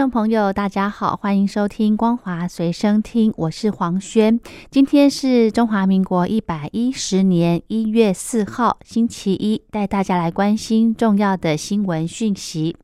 [0.00, 4.40] 众朋友，大家好，欢迎收听光华随声听，我是黄轩。
[4.70, 12.74] 今天是中华民国一百一十年一月四号，星期一，带大家来关心重要的新闻讯息。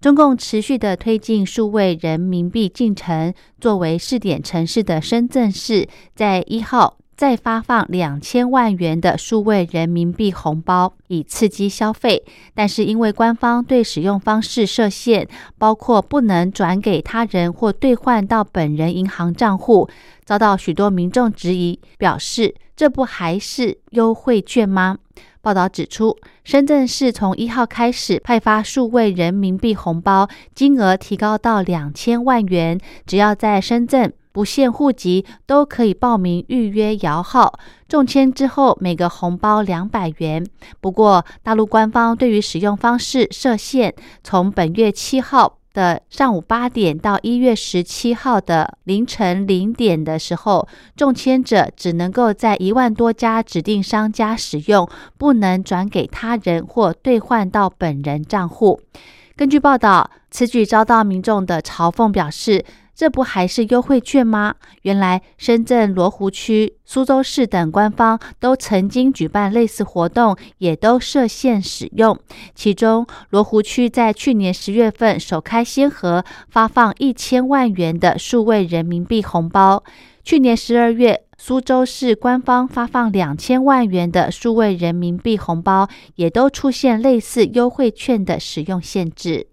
[0.00, 6.96] 中共持续的推进数位人民币进程，作为试点城市的深圳市，在一号。
[7.22, 12.24] 再发放两千万元的数位人民币红包，以刺激消费。
[12.52, 19.88] 但是因为官方对使用方式设限，包括不能转给他人或兑换到本人银行账户，
[20.24, 24.98] 遭到许多民众质疑，表示这不还是优惠券吗？
[25.40, 34.12] 报道指出，深圳市从一号开始派发数位人民币红包，金额提高到两千万元，只要在深圳。
[34.32, 40.44] 不限户籍都可以报名预约摇号，中签之后每个红包两百元。
[40.80, 58.80] 不过，大陆官方对于使用方式设限，从本月七号的上午八点到一月十七号的凌晨零点的时候，中签者只能够在一万多家指定商家使用，不能转给他人或兑换到本人账户。
[59.36, 62.64] 根据报道，此举遭到民众的嘲讽，表示。
[62.94, 64.54] 这不还是优惠券吗？
[64.82, 72.18] 原来深圳罗湖区、苏州市等官方都曾经举办类似活动，也都设限使用。
[72.54, 79.82] 其中，罗湖区在去年十月份首开先河，发放一千万元的数位人民币红包；
[80.22, 89.51] 去年十二月，苏州市官方发放两千万元的数位人民币红包，也都出现类似优惠券的使用限制。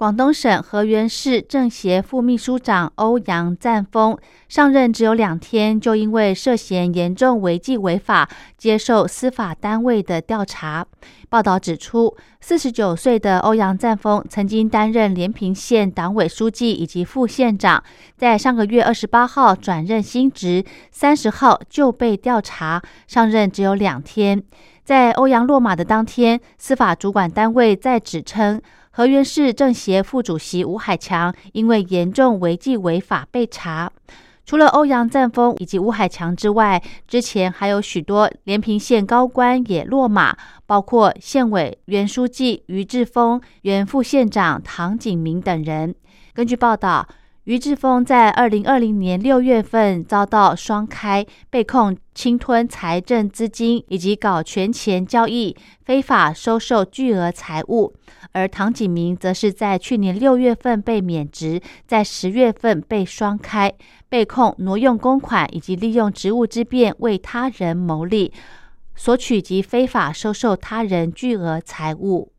[0.00, 4.16] 广东省河源市政协副秘书长欧阳赞峰
[4.48, 10.86] 上任只有两天，就因为涉嫌严重违纪违法，接受司法单位的调查。
[11.28, 17.84] 报道指出，四十九岁的欧阳赞峰曾经担任连平县党委书记以及副县长，
[18.16, 22.80] 在上个月二十八号转任新职，三十号就被调查。
[23.06, 24.42] 上任只有两天，
[24.82, 28.62] 在欧阳落马的当天，司法主管单位在指称。
[29.00, 33.90] 河源市政协副主席吴海强因为严重违纪违法被查。
[34.44, 45.94] 除了欧阳赞峰以及吴海强之外，之前还有许多连平县高官也落马，包括县委原书记于志峰、原副县长唐景明等人。
[46.34, 47.08] 根据报道。
[47.44, 57.94] 于志峰在二零二零年六月份遭到双开，被控侵吞财政资金以及搞权钱交易、非法收受巨额财物；
[58.32, 63.72] 而唐景明则是在去年六月份被免职，在十月份被双开，
[64.10, 68.30] 被控挪用公款以及利用职务之便为他人谋利、
[68.94, 72.32] 索取及非法收受他人巨额财物。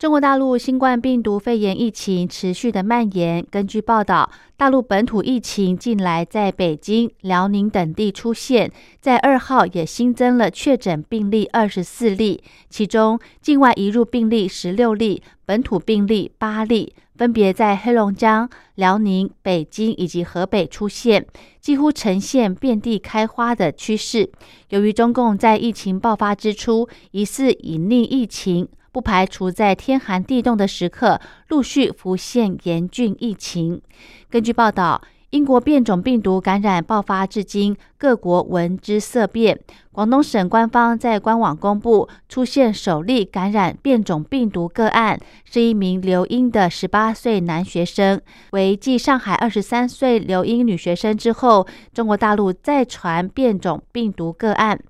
[0.00, 3.44] 中国大陆新冠病毒肺炎疫情持续的蔓延。
[3.50, 21.26] 根据报道，大陆本土疫情近来在北京、辽宁等地出现，在二号也新增了确诊病例二十四例，其中境外移入病例十六例，本土病例八例，分别在黑龙江、辽宁、北京以及河北出现，
[21.60, 24.30] 几乎呈现遍地开花的趋势。
[24.70, 28.66] 由于中共在疫情爆发之初疑似隐匿疫情。
[28.92, 33.80] 不排除在天寒地冻的时刻陆续浮现严峻疫情。
[34.28, 39.60] 根据报道，英国变种病毒感染爆发至今，各国闻之色变。
[39.92, 48.20] 广东省官方在官网公布，出现首例感染变种病毒个案，是一名留英的十八岁男学生，
[48.52, 54.80] 为继上海二十三岁留英女学生之后，中国大陆再传变种病毒个案。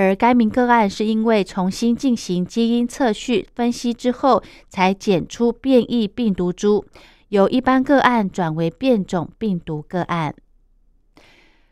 [0.00, 6.86] 而该名个案是因为重新进行基因测序分析之后，才检出变异病毒株，
[7.28, 10.34] 由一般个案转为变种病毒个案。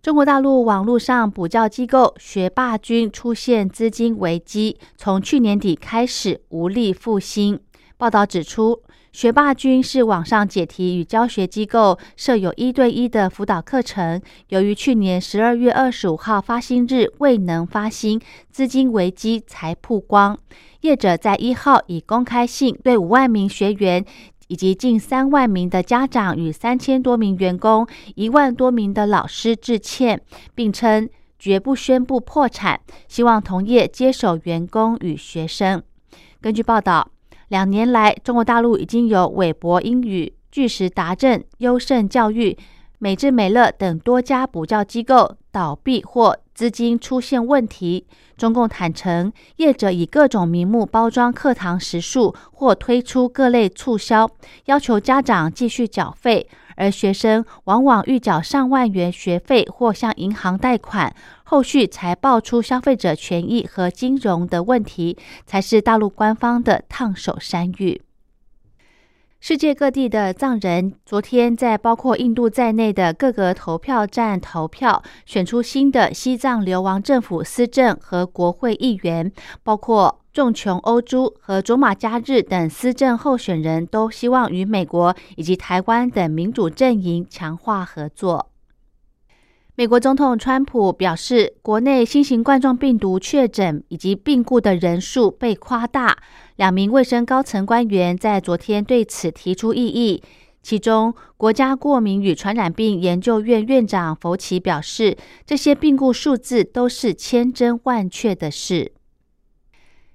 [0.00, 7.60] 中国大陆网络上补教机构学霸君出现资金危机，从去年底开始无力复兴。
[7.98, 8.82] 报道指出。
[9.14, 14.20] 学霸君是网上解题与教学机构，设有一对一的辅导课程。
[14.48, 18.20] 由于去年十二月二十五号发薪日未能发薪，
[18.50, 20.36] 资金危机才曝光。
[20.80, 24.04] 业者在一号以公开信对五万名学员
[24.48, 30.20] 以及近三万名的家长与三千多名员工、一万多名的老师致歉，
[30.56, 31.08] 并称
[31.38, 35.80] 绝不宣布破产，希望同业接手员工与学生。
[36.40, 37.12] 根据报道，
[37.48, 42.56] 两年来，中国大陆已经有韦博英语、巨石达正、优胜教育。
[42.98, 48.06] 美智美乐等多家补教机构倒闭或资金出现问题。
[48.36, 54.30] 中共坦承，业者以各种名目包装课堂时数，或推出各类促销，
[54.66, 65.16] 要求家长继续缴费，而学生往往预缴上万元学费或向银行贷款，后续才爆出消费者权益和金融的问题，
[65.46, 68.02] 才是大陆官方的烫手山芋。
[69.46, 79.30] 世界各地的藏人昨天在包括印度在内的各个投票站投票，选出新的西藏流亡政府司政和国会议员，
[79.62, 88.50] 包括重琼欧珠和卓玛加日等司政候选人，都希望与美国以及台湾等民主阵营强化合作。
[89.76, 96.16] 美国总统川普表示，国内新型冠状病毒确诊以及病故的人数被夸大。
[96.56, 100.22] 两名卫生高层官员在昨天对此提出异议。
[100.62, 108.92] 其中，国家过敏与传染病研究院院长弗奇表示，这些病故数字都是千真万确的事。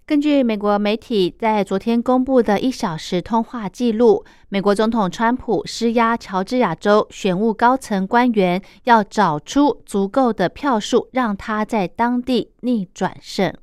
[0.08, 13.54] 根据美国媒体在昨天公布的一小时通话记录，美国总统川普施压乔治亚州选务高层官员要找出足够的票数，让他在当地逆转胜。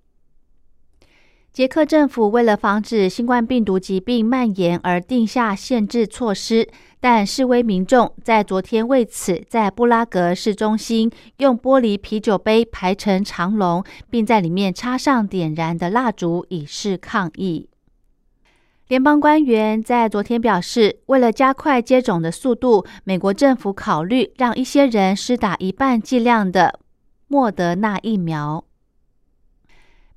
[1.56, 6.69] 捷克政府为了防止新冠病毒疾病蔓延而定下限制措施，
[7.00, 17.70] 但示威民众在昨天为此在布拉格市中心用玻璃啤酒杯排成长龙，并在里面插上点燃的蜡烛以示抗议。
[18.88, 26.81] 联邦官员在昨天表示，为了加快接种的速度，美国政府考虑让一些人施打一半剂量的
[27.29, 28.66] 莫德纳疫苗。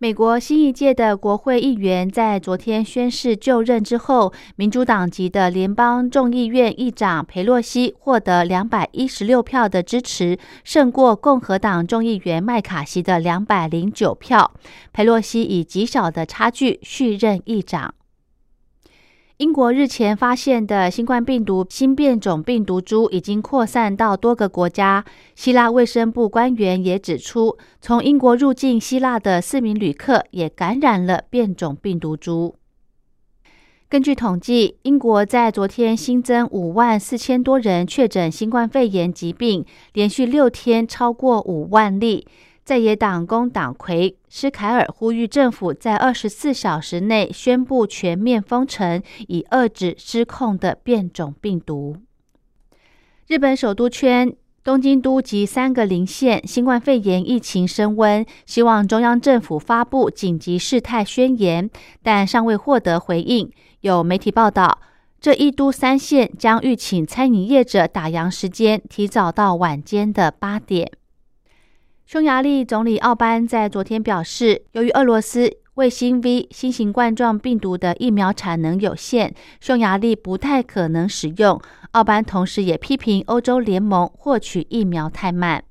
[0.02, 14.54] 美国新一届的国会议员在昨天宣誓就任之后，民主党籍的联邦众议院议长佩洛西获得两百一十六票的支持，胜过共和党众议员麦卡锡的两百零九票。
[14.94, 17.94] 佩洛西以极小的差距续任议长。
[19.40, 25.06] 英国日前发现的新冠病毒新变种病毒株已经扩散到多个国家。
[25.34, 32.56] 希腊卫生部官员也指出，从英国入境希腊的四名旅客也感染了变种病毒株。
[33.88, 39.64] 根据统计，英国在昨天新增五万四千多人确诊新冠肺炎疾病，
[39.94, 42.28] 连续六天超过五万例。
[42.70, 51.98] 在野党工党魁施凯尔呼吁政府在二十四小时内宣布全面封城，以遏制失控的变种病毒。
[53.26, 54.32] 日本首都圈、
[54.64, 61.68] 东京都及三个邻县新冠肺炎疫情升温，希望中央政府发布紧急事态宣言，
[62.04, 63.52] 但尚未获得回应。
[63.82, 64.78] 有媒体报道，
[65.20, 70.92] 这一都三县将预请餐饮业者打烊时间提早到晚间的八点。
[72.10, 81.62] 匈牙利总理奥班在昨天表示，由于俄罗斯卫星 V 新型冠状病毒的疫苗产能有限，匈牙利不太可能使用。
[81.92, 85.64] 奥班同时也批评欧洲联盟获取疫苗太慢。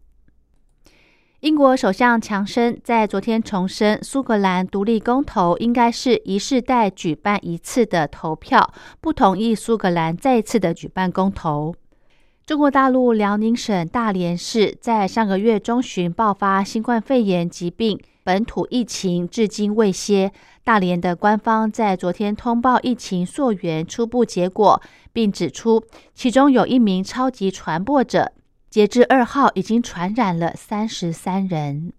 [1.40, 11.74] 英国首相强生在昨天重申，苏格兰独立公投应该是一世代举办一次的投票，不同意苏格兰再次的举办公投。
[12.48, 20.32] 中国大陆辽宁省大连市在上个月中旬爆发新冠肺炎疾病本土疫情，至今未歇。
[20.64, 24.80] 大连的官方在昨天通报疫情溯源初步结果，
[25.12, 28.32] 并指出其中有一名超级传播者，
[28.70, 31.92] 截至二号已经传染了三十三人。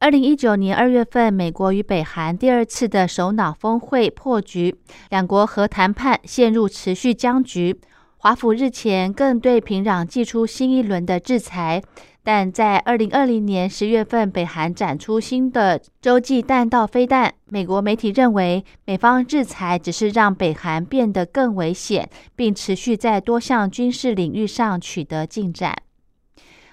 [0.00, 4.76] 二零一九年二月份，美国与北韩第二次的首脑峰会破局，
[5.08, 7.80] 两国核谈判陷入持续僵局。
[8.26, 11.80] 华府日前更对平壤寄出新一轮的制裁，
[12.24, 17.32] 但在二零二零年十月份，北韩展出新的洲际弹道飞弹。
[17.44, 25.76] 美国媒体认为，美方制裁只是让北韩变得更危险，并持续在多项军事领域上取得进展。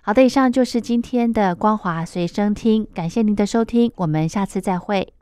[0.01, 5.13] 好的，以上就是今天的光华随身听，感谢您的收听，我们下次再会。